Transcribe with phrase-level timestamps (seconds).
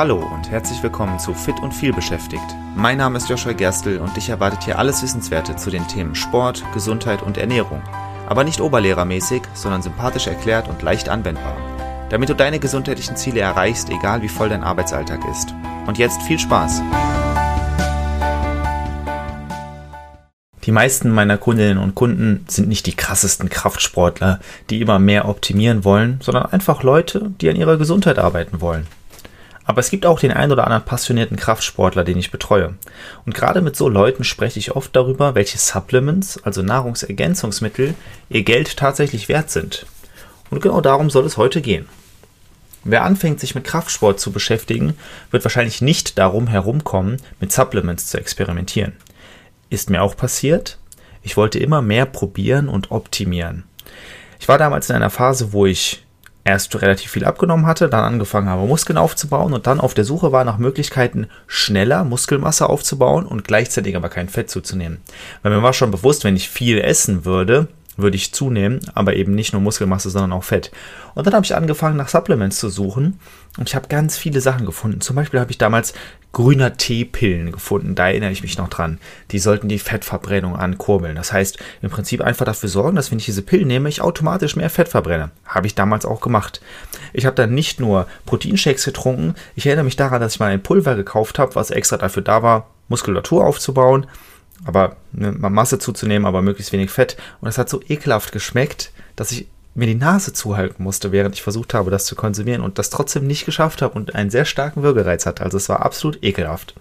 [0.00, 2.56] Hallo und herzlich willkommen zu Fit und viel beschäftigt.
[2.74, 6.64] Mein Name ist Joshua Gerstl und dich erwartet hier alles Wissenswerte zu den Themen Sport,
[6.72, 7.82] Gesundheit und Ernährung.
[8.26, 11.54] Aber nicht oberlehrermäßig, sondern sympathisch erklärt und leicht anwendbar.
[12.08, 15.54] Damit du deine gesundheitlichen Ziele erreichst, egal wie voll dein Arbeitsalltag ist.
[15.86, 16.80] Und jetzt viel Spaß!
[20.64, 24.40] Die meisten meiner Kundinnen und Kunden sind nicht die krassesten Kraftsportler,
[24.70, 28.86] die immer mehr optimieren wollen, sondern einfach Leute, die an ihrer Gesundheit arbeiten wollen.
[29.70, 32.74] Aber es gibt auch den ein oder anderen passionierten Kraftsportler, den ich betreue.
[33.24, 37.94] Und gerade mit so Leuten spreche ich oft darüber, welche Supplements, also Nahrungsergänzungsmittel,
[38.30, 39.86] ihr Geld tatsächlich wert sind.
[40.50, 41.88] Und genau darum soll es heute gehen.
[42.82, 44.96] Wer anfängt, sich mit Kraftsport zu beschäftigen,
[45.30, 48.94] wird wahrscheinlich nicht darum herumkommen, mit Supplements zu experimentieren.
[49.68, 50.78] Ist mir auch passiert.
[51.22, 53.62] Ich wollte immer mehr probieren und optimieren.
[54.40, 56.04] Ich war damals in einer Phase, wo ich
[56.44, 60.32] erst relativ viel abgenommen hatte, dann angefangen habe, Muskeln aufzubauen und dann auf der Suche
[60.32, 64.98] war nach Möglichkeiten, schneller Muskelmasse aufzubauen und gleichzeitig aber kein Fett zuzunehmen.
[65.42, 67.68] Weil mir war schon bewusst, wenn ich viel essen würde,
[68.02, 70.70] würde ich zunehmen, aber eben nicht nur Muskelmasse, sondern auch Fett.
[71.14, 73.18] Und dann habe ich angefangen, nach Supplements zu suchen
[73.58, 75.00] und ich habe ganz viele Sachen gefunden.
[75.00, 75.92] Zum Beispiel habe ich damals
[76.32, 78.98] grüner Teepillen gefunden, da erinnere ich mich noch dran.
[79.32, 81.16] Die sollten die Fettverbrennung ankurbeln.
[81.16, 84.54] Das heißt, im Prinzip einfach dafür sorgen, dass wenn ich diese Pillen nehme, ich automatisch
[84.54, 85.30] mehr Fett verbrenne.
[85.44, 86.60] Habe ich damals auch gemacht.
[87.12, 90.62] Ich habe dann nicht nur Proteinshakes getrunken, ich erinnere mich daran, dass ich mal ein
[90.62, 94.06] Pulver gekauft habe, was extra dafür da war, Muskulatur aufzubauen
[94.64, 97.16] aber ne, Masse zuzunehmen, aber möglichst wenig Fett.
[97.40, 101.42] Und es hat so ekelhaft geschmeckt, dass ich mir die Nase zuhalten musste, während ich
[101.42, 104.82] versucht habe, das zu konsumieren und das trotzdem nicht geschafft habe und einen sehr starken
[104.82, 105.44] Würgereiz hatte.
[105.44, 106.74] Also es war absolut ekelhaft.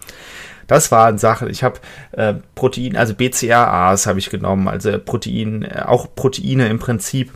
[0.68, 1.50] Das waren Sachen.
[1.50, 1.80] Ich habe
[2.12, 7.32] äh, Protein, also BCAAs habe ich genommen, also Protein, äh, auch Proteine im Prinzip.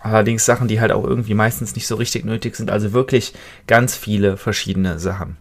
[0.00, 2.70] Allerdings Sachen, die halt auch irgendwie meistens nicht so richtig nötig sind.
[2.70, 3.32] Also wirklich
[3.66, 5.36] ganz viele verschiedene Sachen.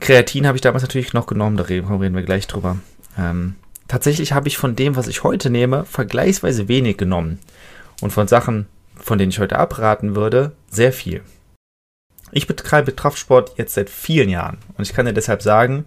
[0.00, 2.78] Kreatin habe ich damals natürlich noch genommen, da reden wir gleich drüber.
[3.20, 7.38] Ähm, tatsächlich habe ich von dem, was ich heute nehme, vergleichsweise wenig genommen.
[8.00, 8.66] Und von Sachen,
[8.96, 11.22] von denen ich heute abraten würde, sehr viel.
[12.32, 15.86] Ich betreibe Kraftsport jetzt seit vielen Jahren und ich kann dir deshalb sagen,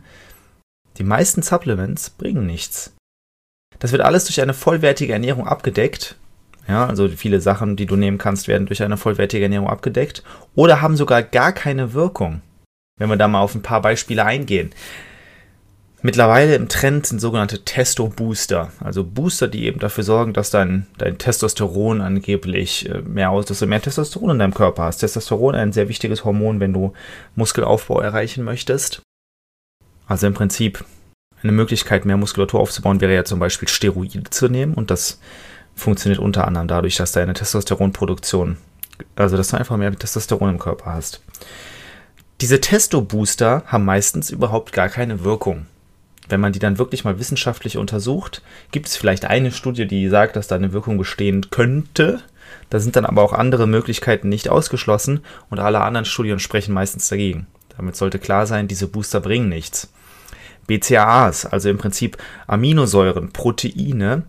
[0.98, 2.94] die meisten Supplements bringen nichts.
[3.80, 6.18] Das wird alles durch eine vollwertige Ernährung abgedeckt.
[6.68, 10.24] Ja, also viele Sachen, die du nehmen kannst, werden durch eine vollwertige Ernährung abgedeckt
[10.56, 12.42] oder haben sogar gar keine Wirkung.
[13.00, 14.72] Wenn wir da mal auf ein paar Beispiele eingehen.
[16.06, 21.18] Mittlerweile im Trend sind sogenannte Testo-Booster, also Booster, die eben dafür sorgen, dass dein, dein
[21.18, 24.98] Testosteron angeblich äh, mehr aus, dass du mehr Testosteron in deinem Körper hast.
[24.98, 26.92] Testosteron ein sehr wichtiges Hormon, wenn du
[27.36, 29.02] Muskelaufbau erreichen möchtest.
[30.06, 30.84] Also im Prinzip
[31.42, 35.22] eine Möglichkeit, mehr Muskulatur aufzubauen, wäre ja zum Beispiel Steroide zu nehmen und das
[35.74, 38.58] funktioniert unter anderem dadurch, dass deine Testosteronproduktion,
[39.16, 41.22] also dass du einfach mehr Testosteron im Körper hast.
[42.42, 45.66] Diese Testo-Booster haben meistens überhaupt gar keine Wirkung
[46.30, 48.42] wenn man die dann wirklich mal wissenschaftlich untersucht,
[48.72, 52.22] gibt es vielleicht eine Studie, die sagt, dass da eine Wirkung bestehen könnte.
[52.70, 57.10] Da sind dann aber auch andere Möglichkeiten nicht ausgeschlossen und alle anderen Studien sprechen meistens
[57.10, 57.48] dagegen.
[57.78, 59.92] Damit sollte klar sein, diese Booster bringen nichts.
[60.68, 62.18] BCAAs, also im Prinzip
[62.48, 64.24] Aminosäuren, Proteine,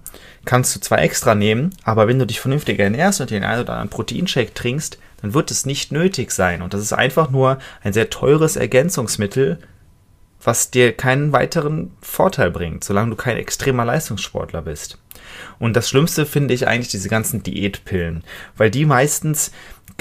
[0.45, 3.75] kannst du zwar extra nehmen, aber wenn du dich vernünftig ernährst und den einen oder
[3.75, 6.61] anderen Proteinshake trinkst, dann wird es nicht nötig sein.
[6.61, 9.59] Und das ist einfach nur ein sehr teures Ergänzungsmittel,
[10.45, 14.99] was dir keinen weiteren Vorteil bringt, solange du kein extremer Leistungssportler bist.
[15.59, 18.23] Und das Schlimmste finde ich eigentlich diese ganzen Diätpillen,
[18.57, 19.53] weil die meistens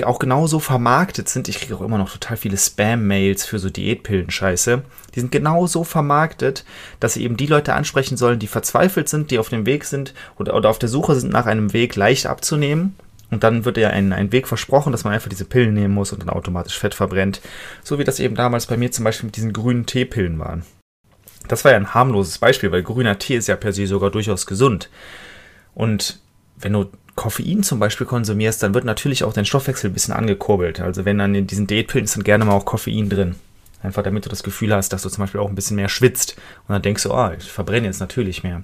[0.04, 1.48] auch genauso vermarktet sind.
[1.48, 4.82] Ich kriege auch immer noch total viele Spam-Mails für so Diätpillen-Scheiße.
[5.14, 6.66] Die sind genauso vermarktet,
[7.00, 10.14] dass sie eben die Leute ansprechen sollen, die verzweifelt sind, die auf dem Weg sind
[10.38, 12.96] oder, oder auf der Suche sind nach einem Weg leicht abzunehmen
[13.34, 16.14] und dann wird ja ein, ein Weg versprochen, dass man einfach diese Pillen nehmen muss
[16.14, 17.42] und dann automatisch Fett verbrennt.
[17.84, 20.64] So wie das eben damals bei mir zum Beispiel mit diesen grünen Teepillen waren.
[21.48, 24.46] Das war ja ein harmloses Beispiel, weil grüner Tee ist ja per se sogar durchaus
[24.46, 24.90] gesund.
[25.76, 26.20] Und
[26.58, 30.80] wenn du Koffein zum Beispiel konsumierst, dann wird natürlich auch dein Stoffwechsel ein bisschen angekurbelt.
[30.80, 33.36] Also wenn dann in diesen Diätpillen ist dann gerne mal auch Koffein drin.
[33.82, 36.38] Einfach damit du das Gefühl hast, dass du zum Beispiel auch ein bisschen mehr schwitzt.
[36.68, 38.64] Und dann denkst du, oh, ich verbrenne jetzt natürlich mehr.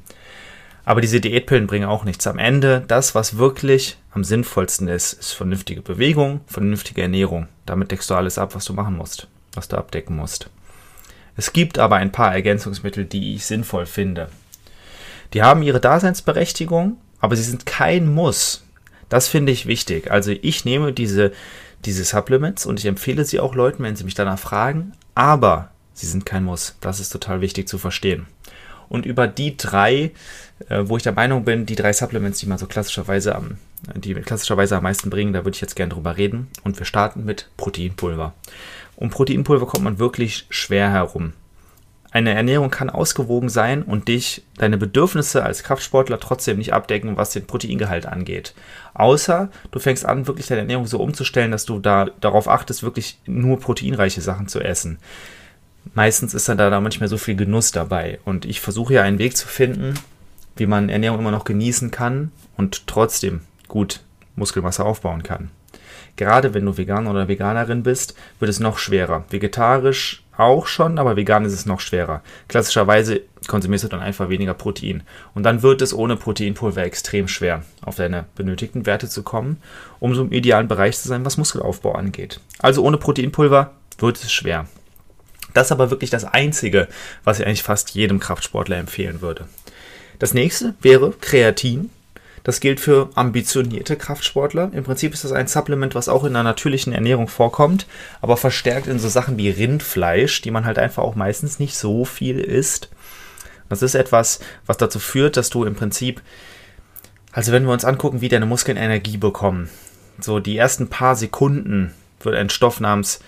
[0.89, 2.25] Aber diese Diätpillen bringen auch nichts.
[2.25, 7.47] Am Ende, das, was wirklich am sinnvollsten ist, ist vernünftige Bewegung, vernünftige Ernährung.
[7.67, 10.49] Damit deckst du alles ab, was du machen musst, was du abdecken musst.
[11.37, 14.29] Es gibt aber ein paar Ergänzungsmittel, die ich sinnvoll finde.
[15.35, 18.63] Die haben ihre Daseinsberechtigung, aber sie sind kein Muss.
[19.09, 20.09] Das finde ich wichtig.
[20.09, 21.33] Also ich nehme diese,
[21.85, 26.07] diese Supplements und ich empfehle sie auch Leuten, wenn sie mich danach fragen, aber sie
[26.07, 26.77] sind kein Muss.
[26.81, 28.25] Das ist total wichtig zu verstehen.
[28.89, 30.11] Und über die drei,
[30.67, 33.57] äh, wo ich der Meinung bin, die drei Supplements, die man so klassischerweise am,
[33.95, 36.47] die klassischerweise am meisten bringen, da würde ich jetzt gerne drüber reden.
[36.63, 38.33] Und wir starten mit Proteinpulver.
[38.95, 41.33] Um Proteinpulver kommt man wirklich schwer herum.
[42.11, 47.29] Eine Ernährung kann ausgewogen sein und dich, deine Bedürfnisse als Kraftsportler trotzdem nicht abdecken, was
[47.29, 48.55] den Proteingehalt angeht.
[48.95, 53.19] Außer du fängst an, wirklich deine Ernährung so umzustellen, dass du da darauf achtest, wirklich
[53.27, 54.97] nur proteinreiche Sachen zu essen.
[55.93, 58.19] Meistens ist dann da, da manchmal so viel Genuss dabei.
[58.25, 59.95] Und ich versuche ja einen Weg zu finden,
[60.55, 64.01] wie man Ernährung immer noch genießen kann und trotzdem gut
[64.35, 65.51] Muskelmasse aufbauen kann.
[66.15, 69.23] Gerade wenn du Veganer oder Veganerin bist, wird es noch schwerer.
[69.29, 72.21] Vegetarisch auch schon, aber vegan ist es noch schwerer.
[72.47, 75.03] Klassischerweise konsumierst du dann einfach weniger Protein.
[75.33, 79.61] Und dann wird es ohne Proteinpulver extrem schwer, auf deine benötigten Werte zu kommen,
[79.99, 82.39] um so im idealen Bereich zu sein, was Muskelaufbau angeht.
[82.59, 84.65] Also ohne Proteinpulver wird es schwer.
[85.53, 86.87] Das ist aber wirklich das Einzige,
[87.23, 89.47] was ich eigentlich fast jedem Kraftsportler empfehlen würde.
[90.19, 91.89] Das nächste wäre Kreatin.
[92.43, 94.71] Das gilt für ambitionierte Kraftsportler.
[94.73, 97.85] Im Prinzip ist das ein Supplement, was auch in einer natürlichen Ernährung vorkommt,
[98.21, 102.05] aber verstärkt in so Sachen wie Rindfleisch, die man halt einfach auch meistens nicht so
[102.05, 102.89] viel isst.
[103.67, 106.21] Das ist etwas, was dazu führt, dass du im Prinzip,
[107.31, 109.69] also wenn wir uns angucken, wie deine Muskeln Energie bekommen,
[110.19, 113.19] so die ersten paar Sekunden wird ein Stoff namens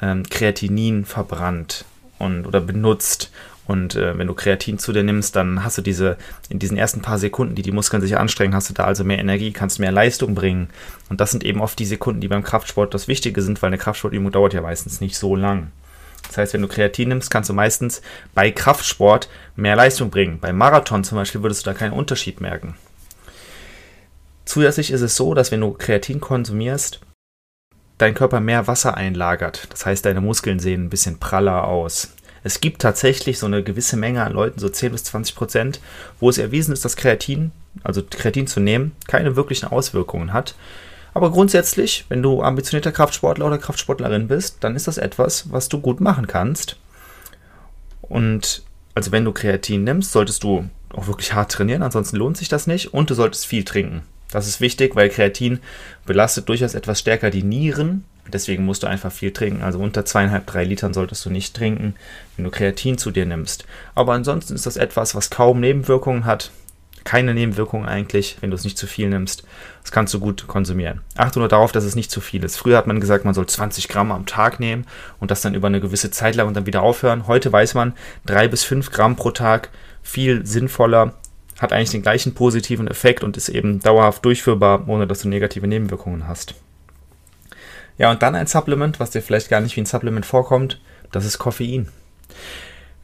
[0.00, 1.84] ähm, Kreatinin verbrannt
[2.18, 3.30] und oder benutzt
[3.68, 6.16] und äh, wenn du Kreatin zu dir nimmst, dann hast du diese,
[6.48, 9.18] in diesen ersten paar Sekunden, die die Muskeln sich anstrengen, hast du da also mehr
[9.18, 10.70] Energie, kannst mehr Leistung bringen.
[11.10, 13.76] Und das sind eben oft die Sekunden, die beim Kraftsport das Wichtige sind, weil eine
[13.76, 15.70] Kraftsportübung dauert ja meistens nicht so lang.
[16.26, 18.00] Das heißt, wenn du Kreatin nimmst, kannst du meistens
[18.34, 20.38] bei Kraftsport mehr Leistung bringen.
[20.40, 22.74] Beim Marathon zum Beispiel würdest du da keinen Unterschied merken.
[24.46, 27.00] Zusätzlich ist es so, dass wenn du Kreatin konsumierst,
[27.98, 29.68] dein Körper mehr Wasser einlagert.
[29.70, 32.12] Das heißt, deine Muskeln sehen ein bisschen praller aus.
[32.44, 35.80] Es gibt tatsächlich so eine gewisse Menge an Leuten, so 10 bis 20 Prozent,
[36.20, 37.50] wo es erwiesen ist, dass Kreatin,
[37.82, 40.54] also Kreatin zu nehmen, keine wirklichen Auswirkungen hat.
[41.14, 45.80] Aber grundsätzlich, wenn du ambitionierter Kraftsportler oder Kraftsportlerin bist, dann ist das etwas, was du
[45.80, 46.76] gut machen kannst.
[48.02, 48.62] Und
[48.94, 52.66] also wenn du Kreatin nimmst, solltest du auch wirklich hart trainieren, ansonsten lohnt sich das
[52.66, 54.02] nicht und du solltest viel trinken.
[54.30, 55.60] Das ist wichtig, weil Kreatin
[56.04, 59.62] belastet durchaus etwas stärker die Nieren Deswegen musst du einfach viel trinken.
[59.62, 61.94] Also unter zweieinhalb, drei Litern solltest du nicht trinken,
[62.36, 63.64] wenn du Kreatin zu dir nimmst.
[63.94, 66.50] Aber ansonsten ist das etwas, was kaum Nebenwirkungen hat.
[67.04, 69.44] Keine Nebenwirkungen eigentlich, wenn du es nicht zu viel nimmst.
[69.82, 71.00] Das kannst du gut konsumieren.
[71.16, 72.58] Achte nur darauf, dass es nicht zu viel ist.
[72.58, 74.84] Früher hat man gesagt, man soll 20 Gramm am Tag nehmen
[75.18, 77.26] und das dann über eine gewisse Zeit lang und dann wieder aufhören.
[77.26, 77.94] Heute weiß man,
[78.26, 79.70] drei bis fünf Gramm pro Tag
[80.02, 81.14] viel sinnvoller,
[81.58, 85.66] hat eigentlich den gleichen positiven Effekt und ist eben dauerhaft durchführbar, ohne dass du negative
[85.66, 86.54] Nebenwirkungen hast.
[87.98, 91.24] Ja, und dann ein Supplement, was dir vielleicht gar nicht wie ein Supplement vorkommt, das
[91.24, 91.88] ist Koffein.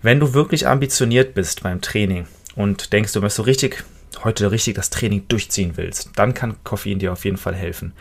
[0.02, 3.84] Wenn du wirklich ambitioniert bist beim Training und denkst, du möchtest so richtig
[4.22, 7.92] heute richtig das Training durchziehen willst, dann kann Koffein dir auf jeden Fall helfen.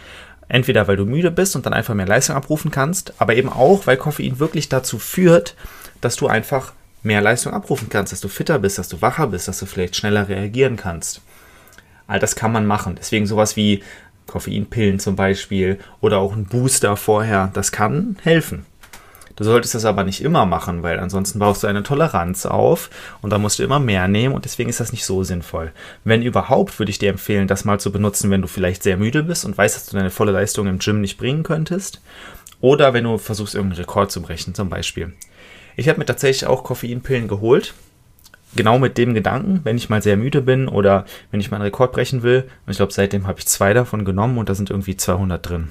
[0.48, 3.88] Entweder weil du müde bist und dann einfach mehr Leistung abrufen kannst, aber eben auch,
[3.88, 5.56] weil Koffein wirklich dazu führt,
[6.02, 6.74] dass du einfach
[7.04, 9.96] mehr Leistung abrufen kannst, dass du fitter bist, dass du wacher bist, dass du vielleicht
[9.96, 11.22] schneller reagieren kannst.
[12.08, 12.96] All das kann man machen.
[12.98, 13.84] Deswegen sowas wie
[14.28, 18.66] Koffeinpillen zum Beispiel oder auch ein Booster vorher, das kann helfen.
[19.36, 22.92] Du solltest das aber nicht immer machen, weil ansonsten baust du eine Toleranz auf
[23.22, 25.72] und dann musst du immer mehr nehmen und deswegen ist das nicht so sinnvoll.
[26.04, 29.24] Wenn überhaupt, würde ich dir empfehlen, das mal zu benutzen, wenn du vielleicht sehr müde
[29.24, 32.00] bist und weißt, dass du deine volle Leistung im Gym nicht bringen könntest.
[32.62, 35.14] Oder wenn du versuchst, irgendeinen Rekord zu brechen, zum Beispiel.
[35.76, 37.74] Ich habe mir tatsächlich auch Koffeinpillen geholt
[38.56, 41.66] genau mit dem Gedanken, wenn ich mal sehr müde bin oder wenn ich mal einen
[41.66, 42.50] Rekord brechen will.
[42.66, 45.70] Und ich glaube, seitdem habe ich zwei davon genommen und da sind irgendwie 200 drin.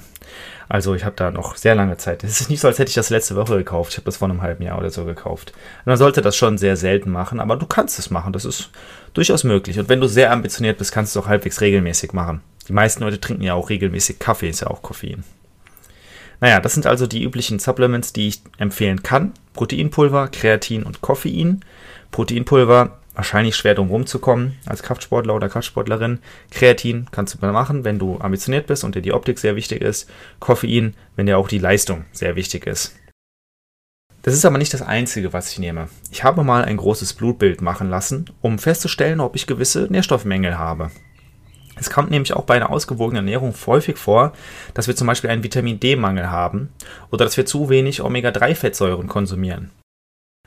[0.69, 2.23] Also ich habe da noch sehr lange Zeit.
[2.23, 3.91] Es ist nicht so, als hätte ich das letzte Woche gekauft.
[3.91, 5.51] Ich habe das vor einem halben Jahr oder so gekauft.
[5.51, 8.33] Und man sollte das schon sehr selten machen, aber du kannst es machen.
[8.33, 8.69] Das ist
[9.13, 9.77] durchaus möglich.
[9.79, 12.41] Und wenn du sehr ambitioniert bist, kannst du es auch halbwegs regelmäßig machen.
[12.67, 15.23] Die meisten Leute trinken ja auch regelmäßig Kaffee, ist ja auch Koffein.
[16.43, 19.31] Naja, das sind also die üblichen Supplements, die ich empfehlen kann.
[19.53, 21.63] Proteinpulver, Kreatin und Koffein.
[22.11, 26.19] Proteinpulver, wahrscheinlich schwer drum rumzukommen als Kraftsportler oder Kraftsportlerin.
[26.51, 30.09] Kreatin kannst du machen, wenn du ambitioniert bist und dir die Optik sehr wichtig ist.
[30.41, 32.93] Koffein, wenn dir auch die Leistung sehr wichtig ist.
[34.23, 35.87] Das ist aber nicht das Einzige, was ich nehme.
[36.11, 40.91] Ich habe mal ein großes Blutbild machen lassen, um festzustellen, ob ich gewisse Nährstoffmängel habe.
[41.75, 44.33] Es kommt nämlich auch bei einer ausgewogenen Ernährung häufig vor,
[44.73, 46.69] dass wir zum Beispiel einen Vitamin D-Mangel haben
[47.11, 49.71] oder dass wir zu wenig Omega-3-Fettsäuren konsumieren.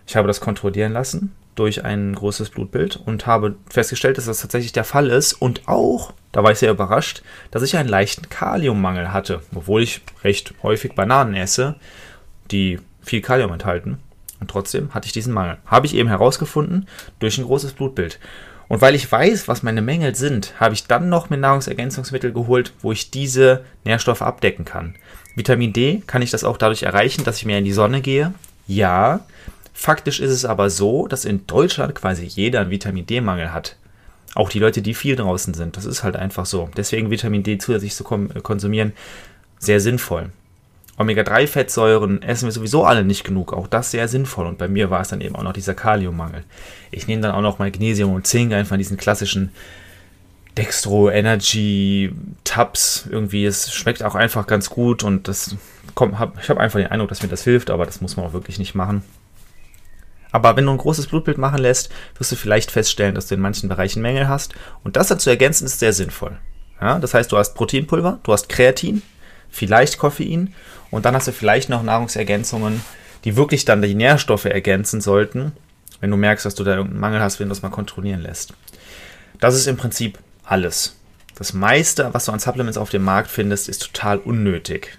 [0.06, 4.72] Ich habe das kontrollieren lassen durch ein großes Blutbild und habe festgestellt, dass das tatsächlich
[4.72, 9.12] der Fall ist und auch, da war ich sehr überrascht, dass ich einen leichten Kaliummangel
[9.12, 11.74] hatte, obwohl ich recht häufig Bananen esse,
[12.50, 13.98] die viel Kalium enthalten.
[14.38, 15.56] Und trotzdem hatte ich diesen Mangel.
[15.64, 16.86] Habe ich eben herausgefunden
[17.18, 18.20] durch ein großes Blutbild.
[18.68, 22.72] Und weil ich weiß, was meine Mängel sind, habe ich dann noch mir Nahrungsergänzungsmittel geholt,
[22.82, 24.96] wo ich diese Nährstoffe abdecken kann.
[25.36, 28.32] Vitamin D kann ich das auch dadurch erreichen, dass ich mehr in die Sonne gehe.
[28.66, 29.20] Ja.
[29.72, 33.76] Faktisch ist es aber so, dass in Deutschland quasi jeder einen Vitamin D-Mangel hat.
[34.34, 35.76] Auch die Leute, die viel draußen sind.
[35.76, 36.70] Das ist halt einfach so.
[36.76, 38.92] Deswegen Vitamin D zusätzlich zu konsumieren,
[39.58, 40.30] sehr sinnvoll.
[40.98, 43.52] Omega-3-Fettsäuren essen wir sowieso alle nicht genug.
[43.52, 44.46] Auch das sehr sinnvoll.
[44.46, 46.44] Und bei mir war es dann eben auch noch dieser Kaliummangel.
[46.90, 49.50] Ich nehme dann auch noch Magnesium und Zink, einfach diesen klassischen
[50.56, 52.12] Dextro Energy
[52.44, 53.06] Tabs.
[53.10, 55.56] Irgendwie, es schmeckt auch einfach ganz gut und das
[55.94, 58.26] kommt, hab, ich habe einfach den Eindruck, dass mir das hilft, aber das muss man
[58.26, 59.02] auch wirklich nicht machen.
[60.32, 63.40] Aber wenn du ein großes Blutbild machen lässt, wirst du vielleicht feststellen, dass du in
[63.40, 64.54] manchen Bereichen Mängel hast.
[64.82, 66.36] Und das dazu ergänzen ist sehr sinnvoll.
[66.80, 69.02] Ja, das heißt, du hast Proteinpulver, du hast Kreatin,
[69.56, 70.54] vielleicht Koffein
[70.90, 72.82] und dann hast du vielleicht noch Nahrungsergänzungen,
[73.24, 75.52] die wirklich dann die Nährstoffe ergänzen sollten,
[76.00, 78.54] wenn du merkst, dass du da irgendeinen Mangel hast, wenn du das mal kontrollieren lässt.
[79.40, 80.96] Das ist im Prinzip alles.
[81.34, 84.98] Das meiste, was du an Supplements auf dem Markt findest, ist total unnötig.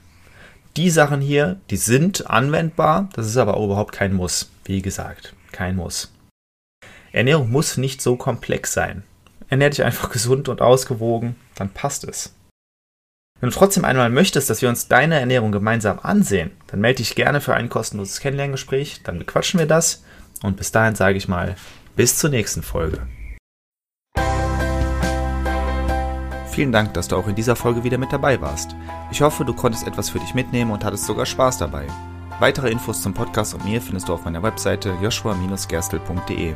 [0.75, 4.51] Die Sachen hier, die sind anwendbar, das ist aber überhaupt kein Muss.
[4.65, 6.11] Wie gesagt, kein Muss.
[7.11, 9.03] Ernährung muss nicht so komplex sein.
[9.49, 12.35] Ernähr dich einfach gesund und ausgewogen, dann passt es.
[13.39, 17.13] Wenn du trotzdem einmal möchtest, dass wir uns deine Ernährung gemeinsam ansehen, dann melde dich
[17.13, 20.03] gerne für ein kostenloses Kennenlerngespräch, dann bequatschen wir das
[20.41, 21.55] und bis dahin sage ich mal,
[21.95, 23.07] bis zur nächsten Folge.
[26.51, 28.75] Vielen Dank, dass du auch in dieser Folge wieder mit dabei warst.
[29.11, 31.85] Ich hoffe, du konntest etwas für dich mitnehmen und hattest sogar Spaß dabei.
[32.39, 36.55] Weitere Infos zum Podcast und mir findest du auf meiner Webseite joshua-gerstel.de.